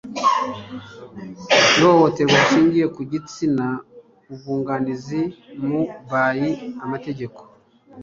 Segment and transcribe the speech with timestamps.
[1.79, 3.67] ihohoterwa rishingiye ku gitsina
[4.31, 5.21] ubwunganizi
[5.67, 6.43] mu by
[6.85, 7.41] amategeko